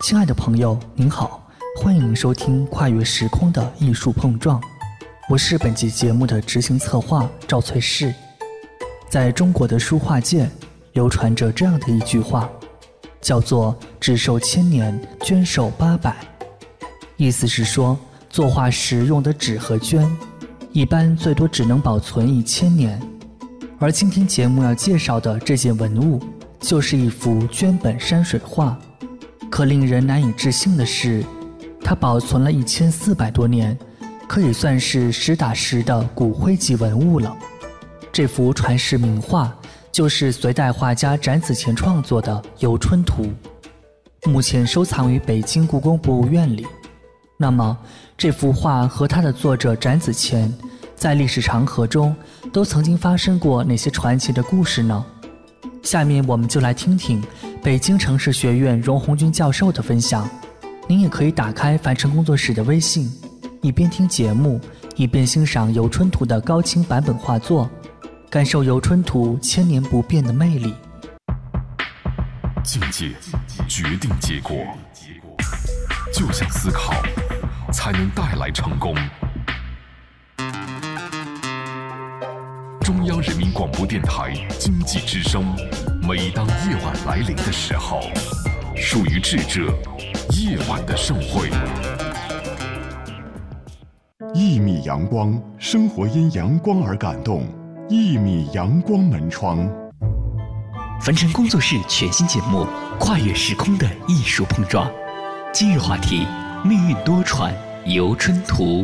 [0.00, 1.44] 亲爱的朋友，您好，
[1.76, 4.60] 欢迎您收听《跨越时空的艺术碰撞》，
[5.28, 8.14] 我是本期节目的执行策划赵翠氏。
[9.10, 10.48] 在中国的书画界，
[10.92, 12.48] 流传着这样的一句话，
[13.20, 16.16] 叫做“只寿千年，绢寿八百”，
[17.18, 17.98] 意思是说，
[18.30, 20.08] 作画时用的纸和绢，
[20.72, 23.00] 一般最多只能保存一千年。
[23.80, 26.22] 而今天节目要介绍的这件文物，
[26.60, 28.78] 就是一幅绢本山水画。
[29.50, 31.24] 可令人难以置信的是，
[31.82, 33.76] 它保存了一千四百多年，
[34.28, 37.36] 可以算是实打实的骨灰级文物了。
[38.12, 39.54] 这幅传世名画
[39.92, 43.24] 就是隋代画家展子虔创作的《游春图》，
[44.30, 46.66] 目前收藏于北京故宫博物院里。
[47.36, 47.76] 那么，
[48.16, 50.52] 这幅画和它的作者展子虔，
[50.96, 52.14] 在历史长河中
[52.52, 55.04] 都曾经发生过哪些传奇的故事呢？
[55.82, 57.22] 下面我们就来听听。
[57.62, 60.28] 北京城市学院荣红军教授的分享，
[60.86, 63.10] 您也可以打开凡尘工作室的微信，
[63.62, 64.60] 一边听节目，
[64.96, 67.68] 一边欣赏《游春图》的高清版本画作，
[68.30, 70.74] 感受《游春图》千年不变的魅力。
[72.62, 73.10] 境界
[73.66, 74.56] 决定结果，
[76.12, 76.92] 就像思考，
[77.72, 78.94] 才能带来成功。
[82.88, 85.44] 中央人民广播电台经济之声。
[86.08, 88.00] 每当夜晚来临的时候，
[88.74, 89.70] 属于智者
[90.30, 91.50] 夜晚的盛会。
[94.32, 97.46] 一米阳光，生活因阳光而感动。
[97.90, 99.68] 一米阳光门窗，
[101.02, 102.60] 凡尘工作室全新节目
[102.98, 104.88] 《跨越时空的艺术碰撞》，
[105.52, 106.26] 今日话题：
[106.64, 107.52] 命运多舛，
[107.84, 108.82] 游春图。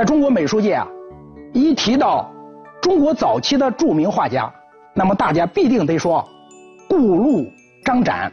[0.00, 0.88] 在中国美术界啊，
[1.52, 2.32] 一提到。
[2.80, 4.50] 中国早期的著名画家，
[4.94, 6.26] 那么大家必定得说
[6.88, 7.46] 顾陆
[7.84, 8.32] 张展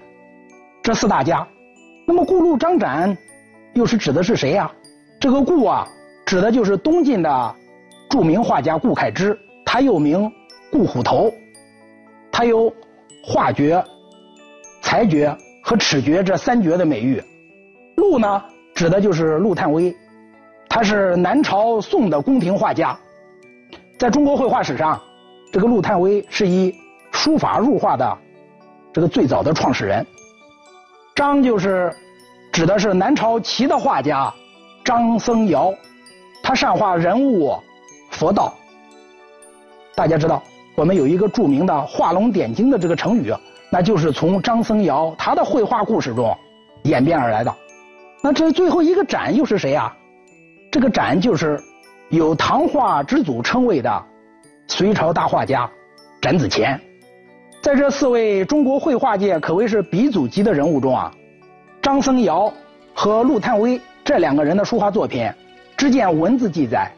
[0.81, 1.45] 这四大家。
[2.05, 3.17] 那么顾陆张展
[3.73, 4.71] 又是指的是谁呀？
[5.19, 5.85] 这个顾啊，
[6.25, 7.55] 指的就是东晋的
[8.09, 10.31] 著名画家顾恺之，他又名
[10.71, 11.29] 顾虎头，
[12.31, 12.73] 他有
[13.21, 13.83] 画绝、
[14.81, 17.21] 才绝和尺绝这三绝的美誉。
[17.97, 18.41] 陆呢，
[18.73, 19.93] 指的就是陆探微，
[20.77, 22.95] 他是南朝宋的宫廷画家。
[23.97, 25.01] 在中国绘画史上，
[25.51, 26.71] 这个陆探微是以
[27.11, 28.15] 书法入画的
[28.93, 30.05] 这个最早的创始人。
[31.15, 31.91] 张就是
[32.51, 34.31] 指的是南朝齐的画家
[34.85, 35.75] 张僧繇，
[36.43, 37.57] 他善画人物、
[38.11, 38.53] 佛道。
[39.95, 40.43] 大家知道，
[40.75, 43.33] 我们有一个著名的“画龙点睛”的这个成语，
[43.71, 46.37] 那就是从张僧繇他的绘画故事中
[46.83, 47.51] 演变而来的。
[48.21, 49.91] 那这最后一个展又是谁呀？
[50.77, 51.59] 这个展就是。
[52.09, 54.05] 有“唐画之祖”称谓的
[54.67, 55.69] 隋朝大画家
[56.21, 56.79] 展子虔，
[57.61, 61.11] 在这四位中国绘画界可谓是鼻祖级的人物中啊，
[61.81, 62.53] 张僧繇
[62.93, 65.29] 和陆探微这两个人的书画作品
[65.75, 66.89] 只见文字记载，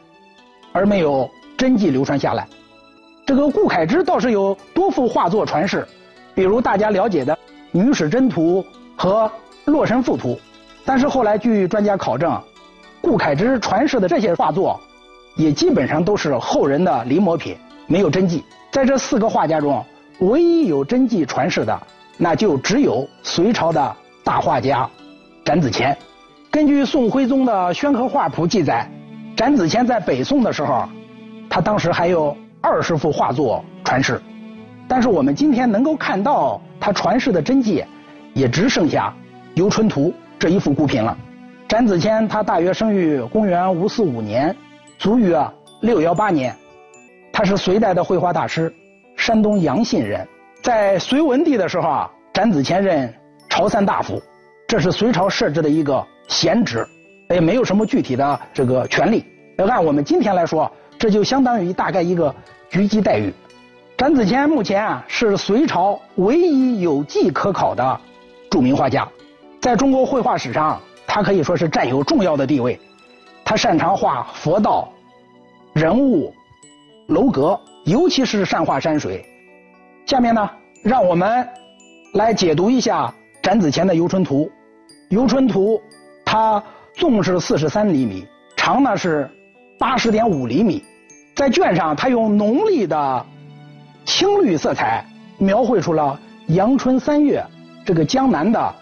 [0.72, 2.46] 而没有真迹流传下来。
[3.26, 5.84] 这个顾恺之倒是有多幅画作传世，
[6.36, 7.34] 比如大家了解的
[7.72, 8.62] 《女史箴图》
[8.96, 9.24] 和
[9.72, 10.34] 《洛神赋图》，
[10.84, 12.40] 但是后来据专家考证，
[13.00, 14.80] 顾恺之传世的这些画作。
[15.36, 17.56] 也基本上都是后人的临摹品，
[17.86, 18.44] 没有真迹。
[18.70, 19.82] 在这四个画家中，
[20.18, 21.80] 唯一有真迹传世的，
[22.18, 24.90] 那就只有隋朝的大画家
[25.44, 25.96] 展子虔。
[26.50, 28.90] 根据宋徽宗的《宣和画谱》记载，
[29.36, 30.86] 展子虔在北宋的时候，
[31.48, 34.20] 他当时还有二十幅画作传世，
[34.88, 37.84] 但是我们今天能够看到他传世的真迹，
[38.34, 39.14] 也只剩下
[39.58, 40.08] 《游春图》
[40.40, 41.16] 这一幅孤品了。
[41.70, 44.54] 展子虔他大约生于公元五四五年。
[44.98, 46.52] 卒于啊六幺八年，
[47.32, 48.74] 他是隋代的绘画大师，
[49.16, 50.26] 山东阳信人。
[50.64, 53.14] 在隋文帝的时候啊，展子虔任
[53.48, 54.20] 朝三大夫，
[54.66, 56.84] 这是隋朝设置的一个闲职，
[57.28, 59.24] 也没有什么具体的这个权利。
[59.58, 62.34] 按我们今天来说，这就相当于大概一个
[62.68, 63.32] 局级待遇。
[63.96, 68.00] 展子虔目前啊是隋朝唯一有迹可考的
[68.50, 69.08] 著名画家，
[69.60, 70.80] 在中国绘画史上，
[71.12, 72.78] 他可以说是占有重要的地位。
[73.44, 74.88] 他擅长画佛道、
[75.72, 76.32] 人物、
[77.08, 79.26] 楼阁，尤其是善画山水。
[80.06, 80.48] 下面呢，
[80.84, 81.48] 让我们
[82.14, 83.12] 来解读一下
[83.42, 84.44] 展子虔的《游春图》。
[85.08, 85.74] 《游春图》
[86.24, 86.62] 它
[86.94, 88.24] 纵是四十三厘米，
[88.56, 89.28] 长呢是
[89.80, 90.84] 八十点五厘米。
[91.34, 93.26] 在卷上，他用浓丽的
[94.04, 95.04] 青绿色彩，
[95.38, 97.44] 描绘出了阳春三月
[97.84, 98.74] 这个江南的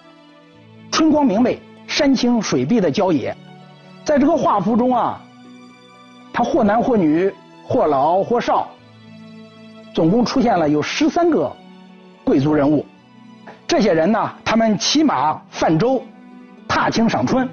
[0.90, 1.58] 春光明媚、
[1.98, 3.36] 山清水碧的郊野。
[4.04, 5.20] 在这个画幅中啊，
[6.32, 7.28] 他或男或女，
[7.66, 8.68] 或老或少，
[9.92, 11.50] 总共出现了有十三个
[12.22, 12.86] 贵族人物。
[13.66, 16.00] 这些人呢，他们骑马泛舟，
[16.68, 17.48] 踏青赏春，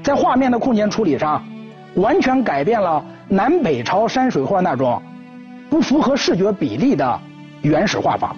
[0.00, 1.44] 在画面的空间处理上，
[1.96, 5.02] 完全改变了南北朝山水画那种
[5.68, 7.20] 不符合视觉比例的
[7.62, 8.36] 原始画法，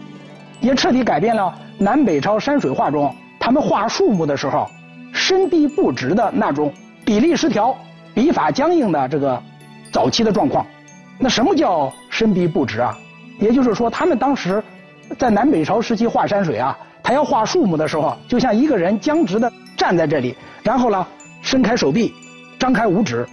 [0.62, 4.66] 也彻底改变了南北朝山水画中他们画树木的时候
[5.12, 6.72] 身低不直的那种
[7.04, 7.76] 比例失调、
[8.14, 9.40] 笔法僵硬的这个
[9.92, 10.66] 早期的状况。
[11.18, 12.96] 那什么叫身低不直啊？
[13.38, 14.62] 也就是说，他们当时
[15.18, 21.06] 在南北朝时期画山水啊，他要画树木的时候，就像一个人僵直的站在这里，然后呢，
[21.42, 22.12] 伸开手臂，
[22.58, 23.26] 张开五指，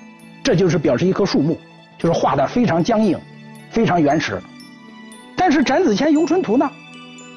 [0.44, 1.60] 这就是表示一棵树木，
[1.98, 3.18] 就是画的非常僵硬，
[3.70, 4.42] 非常原始。
[5.36, 6.70] 但是展子虔《游春图》呢，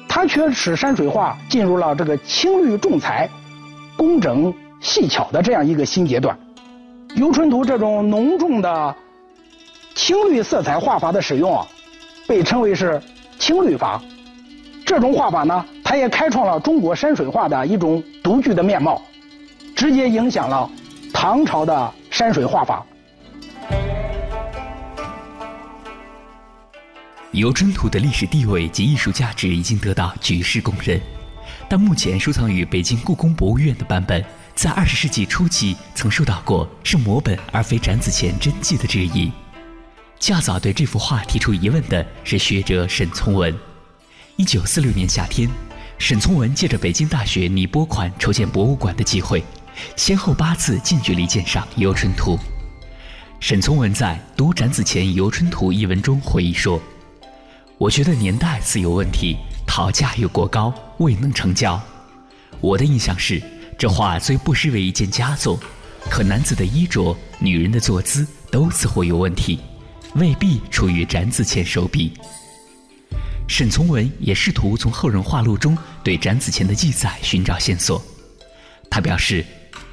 [0.07, 3.29] 它却使山水画进入了这个青绿重彩、
[4.03, 6.37] 工整细巧的这样一个新阶段。
[7.15, 8.93] 《游春图》这种浓重的
[9.95, 11.65] 青绿色彩画法的使用啊。
[12.27, 13.01] 被称为是
[13.37, 14.01] 青绿法，
[14.85, 19.01] 这种画法呢，它也开创了中国山水画的一种独具的面貌，
[19.75, 20.69] 直接影响了
[21.13, 22.85] 唐朝的山水画法。
[27.31, 30.99] 游春图的历史地位及艺术价值已经得到举世公认，
[31.69, 34.23] 但目前收藏于北京故宫博物院的版本，
[34.55, 39.31] 在二十世纪初期曾受到过是摹本而非展子虔真迹的质疑。
[40.19, 43.53] 较早对这幅画提出疑问的是学者沈从文。
[44.35, 45.49] 一九四六年夏天，
[45.97, 49.43] 沈从文借着北京大学拟拨款筹建博物馆的机会，
[49.95, 52.37] 先后八次近距离鉴赏《游春图》。
[53.39, 56.81] 沈从文在《读展子虔游春图》一文中回忆说
[57.77, 59.35] ：“我觉得年代似有问题，
[59.75, 61.81] 讨价又过高，未能成交。
[62.61, 63.41] 我的印象是，
[63.75, 65.59] 这画虽不失为一件佳作，
[66.11, 69.59] 可男子的衣着、女人的坐姿都似乎有问题。”
[70.13, 72.13] 未必出于展子虔手笔。
[73.47, 77.99] 沈从文也试图从后人画录中对展子虔的记载寻找线索。
[78.91, 79.43] 他表示，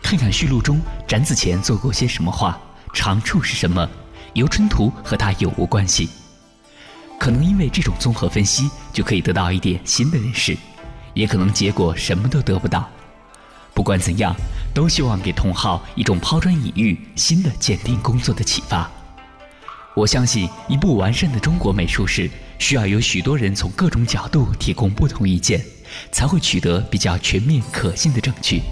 [0.02, 0.78] 看看序录中
[1.08, 2.60] 展子虔做过些什么画，
[2.92, 3.88] 长处是什么，
[4.34, 6.10] 游春图和他有无关系？
[7.20, 10.56] 可能因为这种综合分析，就可以得到一点新的认识，
[11.12, 12.88] 也可能结果什么都得不到。
[13.74, 14.34] 不管怎样，
[14.72, 18.90] 都希望给同好一种抛砖引玉、新的鉴定工作的启发。
[19.94, 25.62] 我相信，一部完善的中国美术史需要有许多人从各种角度提供不同意见，
[26.10, 28.62] 才会取得比较全面可信的证据。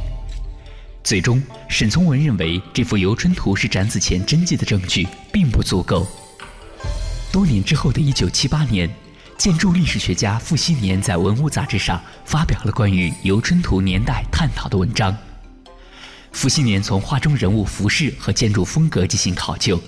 [1.04, 6.08] 最终，沈从文认为这幅《游春图》是展子虔真迹的证据并不足够。
[7.30, 8.88] 多年之后的一九七八年，
[9.36, 15.14] 建筑历史学家傅熹年在《文物》杂志上发表了关于《游春图》年代探讨的文章。
[16.32, 19.80] 傅熹年从画中人物服饰和建筑风格进行考究。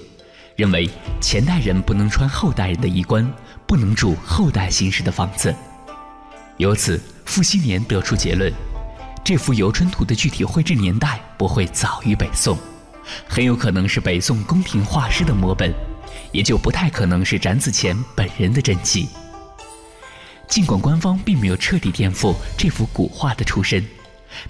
[0.57, 0.91] 认为
[1.23, 3.27] 前代人不能穿后代人的衣冠，
[3.67, 5.55] 不能住后代形式的房子。
[6.59, 8.53] 由此，傅熹年得出结论：
[9.25, 12.59] 这幅《游春图》的具体绘制年代不会早于北宋，
[13.27, 15.73] 很有可能是北宋宫廷画师的摹本，
[16.33, 19.09] 也就不太可能是展子虔本人的真迹。
[20.49, 23.85] 尽管官方并没有彻底颠覆这幅古画的出身，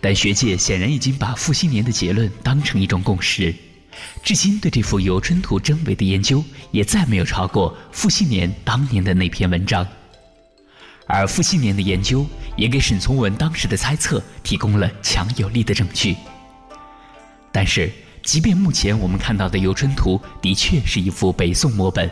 [0.00, 3.54] 但学界显然已经把傅熹年的结论当成一种共识。
[4.22, 9.86] 至今对这幅《游春图》真伪的研究，也再没有超过傅熹年当年的那篇文章。
[11.06, 12.24] 而傅熹年的研究，
[12.56, 16.16] 也给沈从文当时的猜测提供了强有力的证据。
[17.52, 22.08] 但是，即便目前我们看到的《游春图》的确是一幅北宋摹本，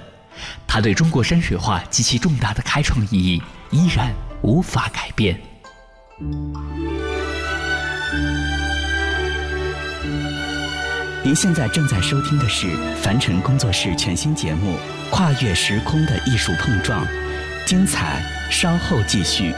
[0.66, 4.12] 它对中国山水画及其重大的开创意义，依然
[4.42, 5.40] 无法改变。
[11.22, 12.68] 您现在正在收听的是
[13.02, 14.76] 凡尘工作室全新节目
[15.10, 17.04] 《跨越时空的艺术碰撞》，
[17.66, 19.52] 精彩稍后继续。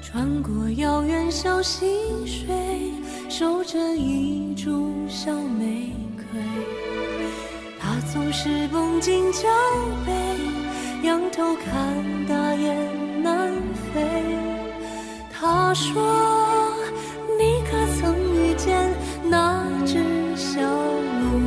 [0.00, 1.84] 穿过遥远小溪
[2.26, 2.54] 水，
[3.32, 6.38] 守着一株小玫瑰，
[7.80, 9.48] 他总是绷紧脚
[10.04, 10.12] 背，
[11.08, 13.50] 仰头看大雁南
[13.94, 14.02] 飞。
[15.32, 15.96] 他说
[17.40, 18.92] ：“你可曾遇见？”
[19.24, 19.96] 那只
[20.36, 21.40] 小鹿，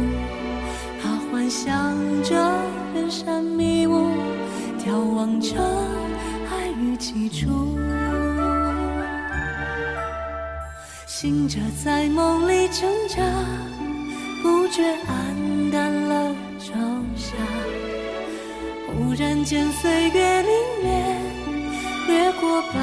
[1.03, 2.33] 它幻想着
[2.95, 4.07] 远山迷雾，
[4.79, 5.53] 眺望着
[6.49, 7.77] 爱与起初，
[11.17, 13.23] 醒着在梦里挣扎，
[14.43, 16.73] 不觉黯淡了朝
[17.15, 17.33] 霞。
[18.85, 20.49] 忽然间岁月凛
[20.83, 22.77] 冽，掠过白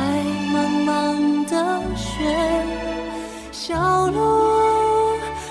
[0.50, 2.64] 茫茫的雪，
[3.52, 4.18] 小路。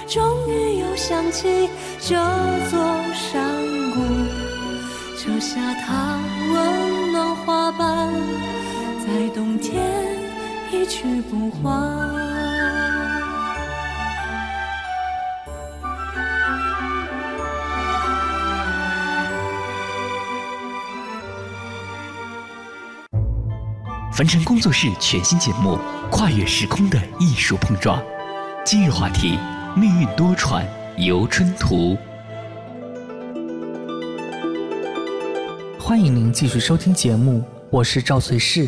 [0.07, 1.69] 终于又想起
[1.99, 2.15] 这
[2.71, 2.79] 座
[3.13, 3.45] 山
[3.93, 4.01] 谷，
[5.19, 6.19] 折下它
[6.51, 8.11] 温暖花瓣。
[9.05, 9.85] 在冬天
[10.71, 12.20] 一去不还。
[24.13, 25.75] 凡尘工作室全新节目
[26.09, 27.97] 《跨越时空的艺术碰撞》，
[28.65, 29.39] 今日话题：
[29.73, 30.65] 命运多舛，
[30.97, 31.97] 游春途。
[35.79, 38.67] 欢迎您继续收听节目，我是赵随世。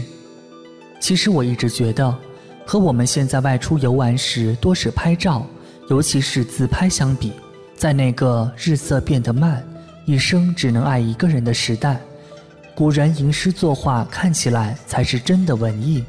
[1.01, 2.17] 其实我一直觉得，
[2.65, 5.45] 和我们现在外出游玩时多是拍照，
[5.89, 7.33] 尤其是自拍相比，
[7.75, 9.61] 在那个日色变得慢、
[10.05, 11.99] 一生只能爱一个人的时代。
[12.75, 16.03] 古人吟诗作画看起来才是真的文艺，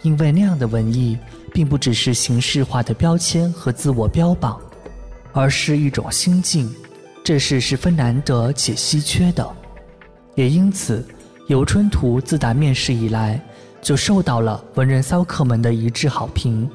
[0.00, 1.18] 因为那样的文艺
[1.52, 4.58] 并不只是形式化的标签和自我标榜，
[5.32, 6.74] 而是一种心境，
[7.22, 9.46] 这是十分难得且稀缺的。
[10.34, 11.00] 也因此，
[11.48, 13.38] 《游春图》自打面世以来，
[13.82, 16.68] 就受到了文人骚客们的一致好评，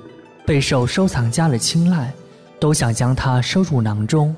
[0.45, 2.13] 备受收藏家的青睐，
[2.59, 4.35] 都想将它收入囊中。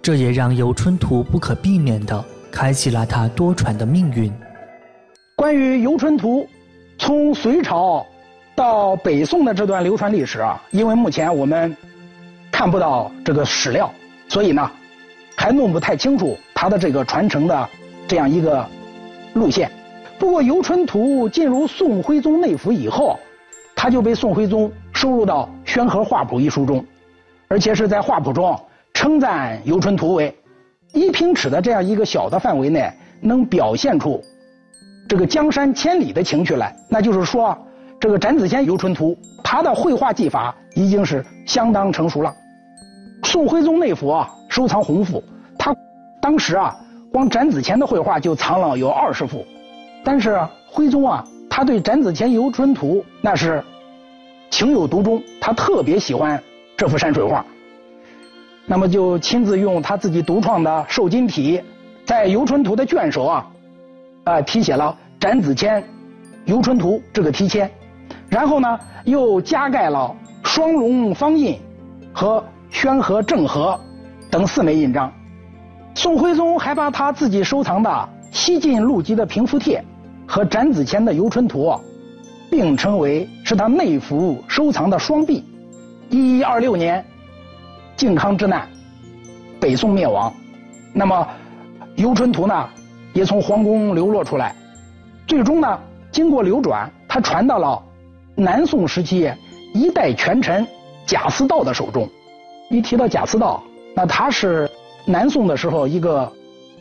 [0.00, 2.24] 这也让《游春图》不可避免的。
[2.50, 4.32] 开启了他多舛的命运。
[5.36, 6.42] 关于《游春图》，
[6.98, 8.04] 从隋朝
[8.56, 11.76] 到北宋的这段流传历史啊，因为目前我们
[12.50, 13.90] 看不到这个史料，
[14.28, 14.70] 所以呢，
[15.36, 17.68] 还弄不太清楚它的这个传承的
[18.06, 18.66] 这样一个
[19.34, 19.70] 路线。
[20.18, 23.16] 不过，《游春图》进入宋徽宗内府以后，
[23.76, 26.84] 它就被宋徽宗收入到《宣和画谱》一书中，
[27.46, 28.60] 而且是在画谱中
[28.92, 30.36] 称赞《游春图》为。
[30.92, 32.90] 一平尺的这样一个小的范围内，
[33.20, 34.22] 能表现出
[35.08, 37.56] 这个江山千里的情绪来，那就是说，
[38.00, 42.34] 这个展子虔游春图，他的绘画技法已经是相当成熟了。
[43.24, 45.22] 宋徽宗内府啊，收藏宏富，
[45.58, 45.74] 他
[46.22, 46.74] 当时啊，
[47.12, 49.44] 光展子虔的绘画就藏了有二十幅，
[50.04, 50.40] 但是
[50.70, 53.62] 徽宗啊，他对展子虔游春图那是
[54.50, 56.42] 情有独钟，他特别喜欢
[56.76, 57.44] 这幅山水画。
[58.70, 61.58] 那么就亲自用他自己独创的瘦金体，
[62.04, 63.46] 在游春图的卷首啊，
[64.24, 65.82] 啊题写了“展子谦
[66.44, 67.70] 游春图”这个题签，
[68.28, 71.58] 然后呢又加盖了双龙方印
[72.12, 73.80] 和宣和正和
[74.30, 75.10] 等四枚印章。
[75.94, 79.82] 宋徽宗还把他自己收藏的西晋陆籍的平复帖
[80.26, 81.74] 和展子谦的游春图
[82.50, 85.42] 并称为是他内府收藏的双璧。
[86.10, 87.02] 一一二六年。
[87.98, 88.64] 靖康之难，
[89.60, 90.32] 北宋灭亡，
[90.94, 91.28] 那么
[91.96, 92.68] 游春图呢，
[93.12, 94.54] 也从皇宫流落出来，
[95.26, 95.78] 最终呢，
[96.12, 97.82] 经过流转，它传到了
[98.36, 99.28] 南宋时期
[99.74, 100.64] 一代权臣
[101.06, 102.08] 贾似道的手中。
[102.70, 103.60] 一提到贾似道，
[103.96, 104.70] 那他是
[105.04, 106.30] 南宋的时候一个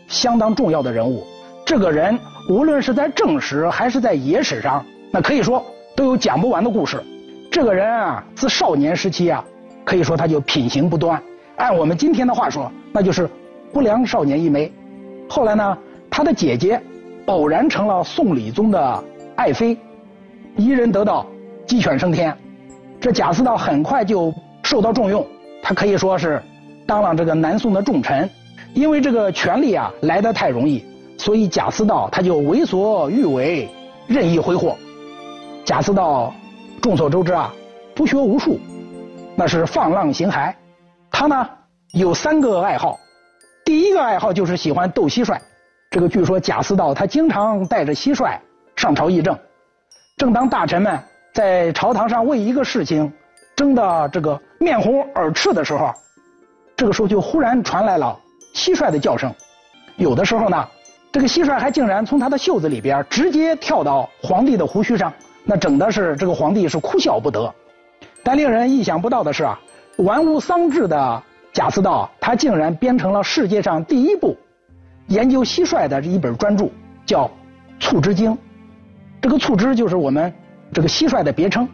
[0.08, 1.26] 相当重要的人物。
[1.66, 7.04] 这个人无论是在正史还是在野史上，那可以说都有讲不完的故事。
[7.52, 9.44] 这个人啊，自少年时期啊。
[9.88, 11.24] 可以说他就品行不端，
[11.56, 13.29] 按我们今天的话说，那就是
[13.72, 14.70] 不良少年一枚。
[15.29, 15.77] 后来呢，
[16.10, 16.77] 他的姐姐
[17.27, 19.03] 偶然成了宋理宗的
[19.38, 19.77] 爱妃，
[20.58, 21.25] 一人得道，
[21.65, 22.36] 鸡犬升天。
[23.00, 25.25] 这贾似道很快就受到重用，
[25.63, 26.44] 他可以说是
[26.86, 28.29] 当了这个南宋的重臣。
[28.74, 30.84] 因为这个权力啊来得太容易，
[31.17, 33.70] 所以贾似道他就为所欲为，
[34.06, 34.75] 任意挥霍。
[35.63, 36.34] 贾似道
[36.82, 37.53] 众所周知啊，
[37.96, 38.60] 不学无术。
[39.39, 40.51] 那是放浪形骸，
[41.12, 41.48] 他呢
[41.94, 42.98] 有三个爱好，
[43.63, 45.38] 第一个爱好就是喜欢斗蟋蟀。
[45.91, 48.36] 这个据说贾似道他经常带着蟋蟀
[48.75, 49.38] 上朝议政。
[50.17, 51.00] 正当大臣们
[51.36, 53.13] 在朝堂上为一个事情
[53.56, 55.94] 争得这个面红耳赤的时候，
[56.75, 58.20] 这个时候就忽然传来了
[58.56, 59.32] 蟋蟀的叫声。
[59.98, 60.67] 有的时候呢，
[61.12, 65.13] 这个蟋蟀还竟然从他的袖子里边直接跳到皇帝的胡须上，
[65.44, 67.53] 那整的是这个皇帝是哭笑不得。
[68.27, 69.57] 但令人意想不到的是啊，
[70.00, 74.36] 玩物丧志的贾似道，他竟然编成了世界上第一部
[75.07, 76.67] 研究蟋蟀的一本专著，
[77.05, 77.24] 叫
[77.79, 78.34] 《促织经》。
[79.22, 80.34] 这个“促织”就是我们
[80.74, 81.65] 这个蟋蟀的别称。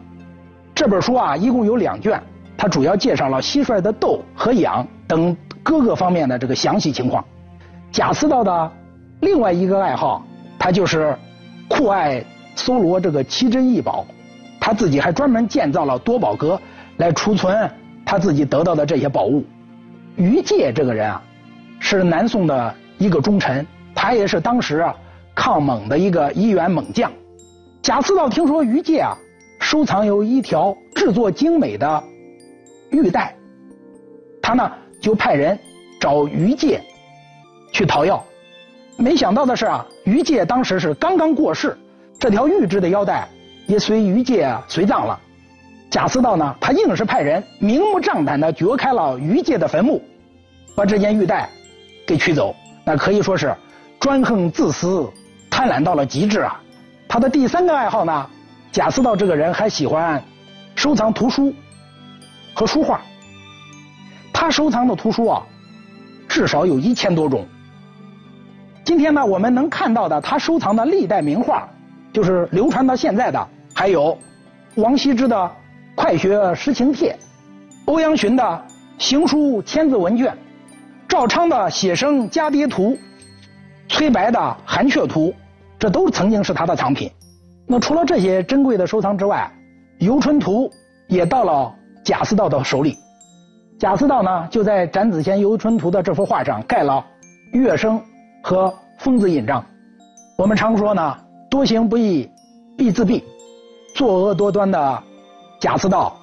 [0.76, 2.22] 这本书啊，一共有两卷，
[2.56, 7.24] 它主要介绍了蟋蟀的斗和养等各个方面的这个详细情况。
[7.90, 8.72] 贾似道的
[9.22, 10.24] 另外一个爱好，
[10.56, 11.18] 他就是
[11.66, 14.06] 酷爱搜罗这个奇珍异宝。
[14.64, 16.58] 他自己还专门建造了多宝阁
[16.96, 17.70] 来储存
[18.02, 19.44] 他自己得到的这些宝物。
[20.16, 21.22] 于介这个人啊，
[21.80, 24.96] 是南宋的一个忠臣，他也是当时啊
[25.34, 27.12] 抗蒙的一个一员猛将。
[27.82, 29.14] 贾似道听说于介啊
[29.60, 32.02] 收藏有一条制作精美的
[32.90, 33.36] 玉带，
[34.40, 35.58] 他呢就派人
[36.00, 36.80] 找于介
[37.70, 38.24] 去讨要。
[38.96, 41.76] 没想到的是啊，于介当时是刚刚过世，
[42.18, 43.28] 这条玉制的腰带。
[43.66, 45.18] 也随于界随葬了。
[45.90, 50.02] 贾似道呢，他硬是派人明目张胆的掘开了于界的坟墓，
[50.74, 51.48] 把这件玉带
[52.06, 52.54] 给取走。
[52.84, 53.54] 那可以说是
[54.00, 55.08] 专横自私、
[55.48, 56.60] 贪婪到了极致啊！
[57.08, 58.26] 他的第三个爱好呢，
[58.72, 60.22] 贾似道这个人还喜欢
[60.74, 61.54] 收藏图书
[62.52, 63.00] 和书画。
[64.32, 65.42] 他收藏的图书啊，
[66.28, 67.46] 至少有一千多种。
[68.84, 71.66] 今天呢，我们能看到的他收藏的历代名画，
[72.14, 74.16] 就是流传到现在的，还有
[74.76, 75.36] 王羲之的
[75.96, 77.12] 《快学诗情帖》，
[77.92, 78.42] 欧阳询的
[78.98, 80.32] 《行书千字文卷》，
[81.08, 82.92] 赵昌的《写生家爹图》，
[83.88, 85.30] 崔白的《寒雀图》，
[85.76, 87.10] 这都曾经是他的藏品。
[87.66, 89.50] 那除了这些珍贵的收藏之外，
[90.06, 90.68] 《游春图》
[91.08, 92.96] 也到了贾似道的手里。
[93.76, 97.04] 贾似道呢，就在展子虔《游春图》的这幅画上盖了
[97.52, 98.00] 乐声。
[98.46, 99.64] 和疯子印章，
[100.36, 101.16] 我们常说呢，
[101.54, 102.28] 多行不义
[102.76, 103.22] 必自毙，
[103.94, 105.00] 作恶多端的
[105.60, 106.16] 贾似道，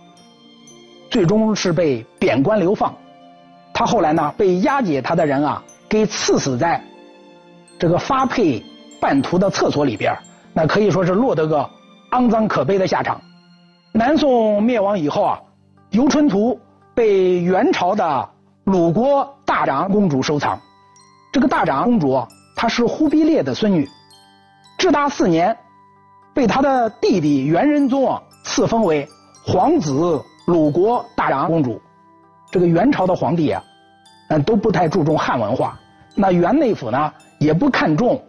[1.10, 2.94] 最终是被贬官流放。
[3.74, 6.84] 他后来呢，被押解他的人啊，给刺死在
[7.80, 8.62] 这个发配
[9.00, 10.14] 半途的厕所里边
[10.52, 11.66] 那可以说是落得个
[12.12, 13.22] 肮脏可悲的下场。
[13.94, 15.40] 南宋灭亡以后啊，
[15.98, 16.54] 《游春图》
[16.94, 18.30] 被元朝的
[18.66, 20.60] 鲁国大长公主收藏。
[21.32, 22.22] 这个大长公主，
[22.54, 23.88] 她是忽必烈的孙女，
[24.82, 25.56] 至大四年，
[26.34, 29.08] 被他的弟弟元仁宗啊赐封为
[29.46, 31.80] 皇子鲁国大长公主。
[32.50, 33.64] 这个元朝的皇帝啊，
[34.30, 35.80] 嗯，都不太注重汉文化。
[36.16, 38.20] 那元内府呢，也不看重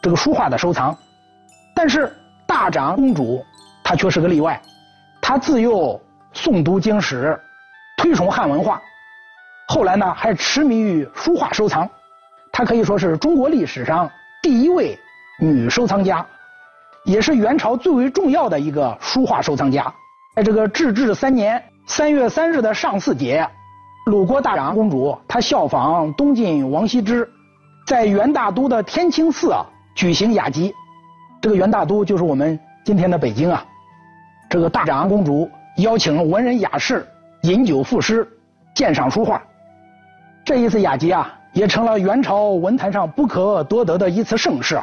[0.00, 0.96] 这个书画的收藏。
[1.74, 3.44] 但是大长公主
[3.82, 4.62] 她却是个例外，
[5.20, 6.00] 她自幼
[6.32, 7.36] 诵读经史，
[7.96, 8.80] 推崇汉文化，
[9.66, 11.90] 后来呢，还痴迷于书画收藏。
[12.52, 14.08] 她可以说是中国历史上
[14.40, 14.96] 第一位
[15.40, 16.26] 女收藏家，
[17.04, 19.92] 也是元朝最为重要的一个书画收藏家。
[20.34, 23.48] 在这个至治三年三月三日的上巳节，
[24.06, 27.30] 鲁国大长公主她效仿东晋王羲之，
[27.86, 30.74] 在元大都的天清寺啊举行雅集。
[31.40, 33.64] 这个元大都就是我们今天的北京啊。
[34.50, 37.06] 这个大长公主邀请文人雅士
[37.42, 38.26] 饮酒赋诗，
[38.74, 39.40] 鉴赏书画。
[40.44, 41.32] 这一次雅集啊。
[41.54, 44.78] 也成了元朝文坛上不可多得的一次盛事。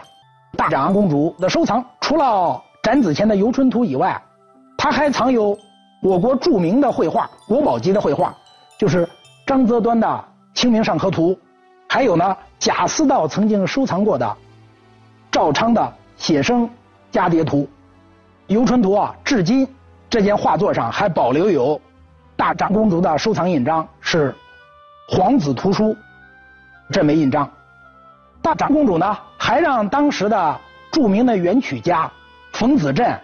[0.55, 4.19] 大长公主的收藏，除了展子虔的《游春图》以外，
[4.77, 5.57] 她还藏有
[6.01, 8.33] 我国著名的绘画国宝级的绘画，
[8.77, 9.07] 就是
[9.45, 10.07] 张择端的
[10.53, 11.31] 《清明上河图》，
[11.89, 14.37] 还有呢贾似道曾经收藏过的
[15.31, 15.81] 赵昌的
[16.15, 16.69] 《写生
[17.11, 17.57] 家蝶图》。
[18.47, 19.67] 《游春图》啊，至今
[20.09, 21.79] 这件画作上还保留有
[22.35, 24.33] 大长公主的收藏印章，是
[25.09, 25.95] 皇子图书。
[26.91, 27.49] 这枚印章，
[28.43, 30.59] 大长公主呢还让当时的
[30.91, 32.11] 著名的元曲家
[32.53, 33.15] 冯子振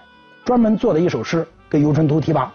[0.46, 2.48] 专门做了一首诗给《游春图》题跋。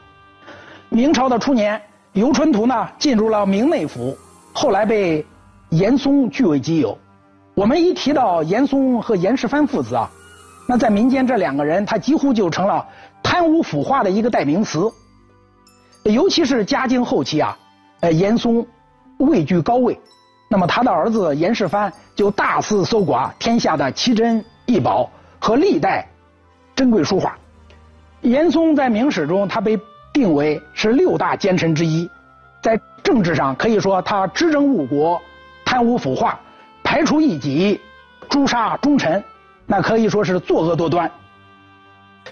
[0.89, 1.77] 明朝的初年，
[2.13, 4.17] 《游春图》呢进入了明内府，
[4.53, 5.27] 后来被
[5.71, 6.97] 严嵩据为己有。
[7.57, 10.09] 我们一提到严嵩和严世蕃父子啊，
[10.69, 12.87] 那在民间这两个人他几乎就成了
[13.21, 14.89] 贪污腐化的一个代名词。
[16.05, 17.59] 尤其是嘉靖后期啊，
[17.99, 18.65] 呃，严嵩
[19.19, 19.99] 位居高位。
[20.49, 26.09] 那么他的儿子严世蕃就大肆搜刮天下的奇珍异宝和历代
[26.75, 27.37] 珍贵书画。
[28.21, 29.79] 严嵩在明史中，他被
[30.13, 32.09] 定为是六大奸臣之一，
[32.63, 35.21] 在政治上可以说他执政误国、
[35.65, 36.39] 贪污腐化、
[36.83, 37.81] 排除异己、
[38.29, 39.23] 诛杀忠臣，
[39.67, 41.11] 那可以说是作恶多端、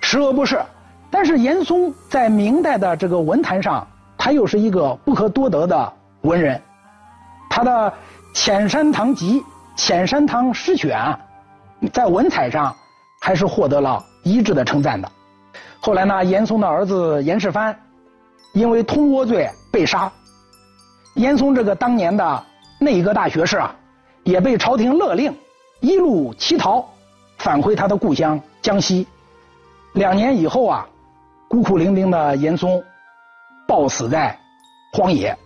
[0.00, 0.62] 十恶不赦。
[1.10, 6.60] 但是严嵩在明代的这个文坛上，他又是一个不可多得的文人。
[7.54, 7.70] 他的
[8.34, 9.40] 《浅山堂集》
[9.76, 11.16] 《浅山堂诗选》啊
[11.92, 12.74] 在文采上
[13.20, 15.08] 还是获得了一致的称赞的。
[15.78, 17.72] 后来呢，严嵩的儿子严世蕃
[18.54, 20.10] 因为通倭罪被杀，
[21.14, 22.44] 严嵩这个当年的
[22.80, 23.72] 内阁大学士啊，
[24.24, 25.32] 也被朝廷勒令
[25.78, 26.84] 一路乞逃，
[27.38, 29.06] 返回他的故乡江西。
[29.92, 30.84] 两年以后啊，
[31.46, 32.82] 孤苦伶仃的严嵩
[33.68, 34.36] 暴死在
[34.92, 35.38] 荒野。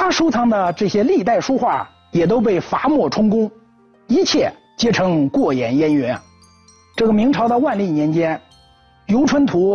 [0.00, 3.50] 他收藏的这些历代书画也都被罚没充公，
[4.06, 6.14] 一切皆成过眼烟云。
[6.94, 8.36] 这个明朝的万历年间，
[9.12, 9.74] 《游春图》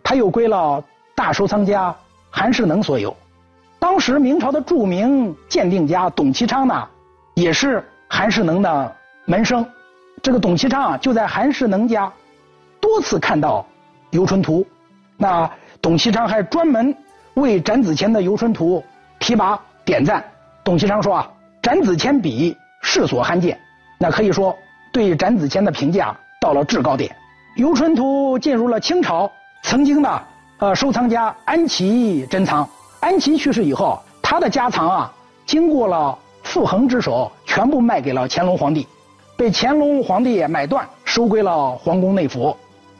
[0.00, 0.80] 它又归了
[1.16, 1.92] 大收藏家
[2.30, 3.14] 韩世能所有。
[3.80, 6.88] 当时明朝的著名鉴定家董其昌呢，
[7.34, 9.66] 也是韩世能的门生。
[10.22, 12.10] 这个董其昌啊，就在韩世能家
[12.80, 13.66] 多次看到
[14.16, 14.60] 《游春图》，
[15.16, 15.50] 那
[15.82, 16.96] 董其昌还专门
[17.34, 18.78] 为展子虔的《游春图》。
[19.24, 20.22] 提拔点赞，
[20.62, 21.30] 董其昌说啊，
[21.62, 23.58] 展子虔笔世所罕见，
[23.96, 24.54] 那可以说
[24.92, 27.16] 对展子虔的评价到了制高点。
[27.56, 29.32] 游春图进入了清朝，
[29.62, 30.22] 曾经呢，
[30.58, 32.68] 呃，收藏家安琪珍藏。
[33.00, 35.12] 安琪去世以后，他的家藏啊，
[35.46, 38.86] 经过了傅恒之手，全部卖给了乾隆皇帝，
[39.38, 42.54] 被乾隆皇帝买断，收归了皇宫内府。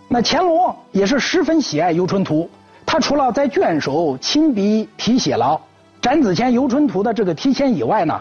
[0.08, 2.48] 那乾隆也是十分喜爱游春图，
[2.86, 5.60] 他除了在卷首亲笔题写了
[6.04, 8.20] 展子虔游春图的这个题签以外呢，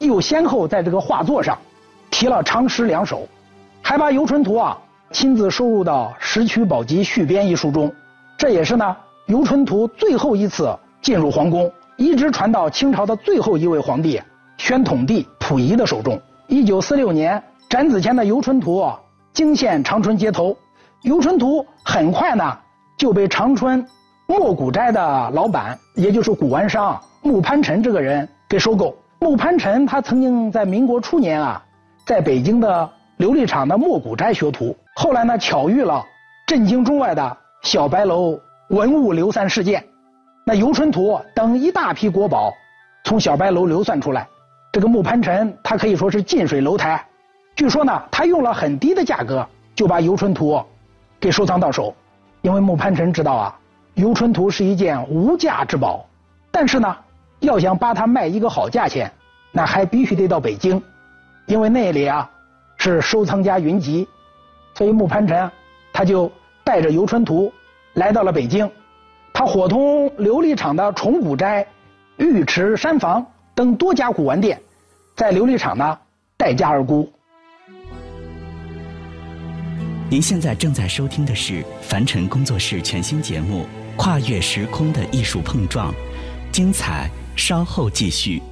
[0.00, 1.56] 又先后在这个画作上
[2.10, 3.26] 题了长诗两首，
[3.80, 4.76] 还把游春图啊
[5.12, 7.90] 亲自收入到《石渠宝笈续编》一书中。
[8.36, 8.94] 这也是呢
[9.28, 10.78] 游春图最后一次。
[11.00, 14.20] 进入皇宫，一直传到清朝的最后一位皇帝
[14.58, 16.20] 宣统帝溥仪的手中。
[16.48, 18.78] 一九四六年，展子虔的《游春图》
[19.32, 20.50] 惊现长春街头，
[21.00, 22.56] 《游春图》很快呢
[22.98, 23.84] 就被长春
[24.26, 28.94] 莫古斋的老板，也就是古玩商穆潘臣这个人给收购。
[29.20, 31.64] 穆潘臣他曾经在民国初年啊，
[32.04, 36.04] 在北京的琉璃厂的莫古斋学徒，后来呢巧遇了
[36.46, 38.38] 震惊中外的小白楼
[38.70, 39.84] 文物流散事件。
[40.44, 42.52] 那游春图等一大批国宝
[43.04, 44.26] 从小白楼流散出来，
[44.72, 47.06] 这个穆潘臣他可以说是近水楼台。
[47.54, 50.60] 据说呢，他用了很低的价格就把游春图
[51.20, 51.94] 给收藏到手，
[52.40, 53.56] 因为穆潘臣知道啊，
[53.94, 56.04] 游春图是一件无价之宝，
[56.50, 56.96] 但是呢，
[57.42, 59.12] 要想把它卖一个好价钱，
[59.50, 60.82] 那还必须得到北京，
[61.46, 62.30] 因为那里啊
[62.78, 64.08] 是收藏家云集，
[64.74, 65.50] 所以穆潘臣
[65.92, 66.30] 他就
[66.64, 67.52] 带着游春图
[67.94, 68.70] 来到了北京。
[69.34, 71.66] 他伙同琉璃厂的崇古斋、
[72.16, 74.60] 玉池山房等多家古玩店，
[75.16, 75.98] 在琉璃厂呢
[76.36, 77.10] 待价而沽。
[80.08, 83.62] 您现在正在收听的是凡尘工作室全新节目
[83.96, 85.90] 《跨越时空的艺术碰撞》，
[86.52, 88.42] 精彩稍后继续。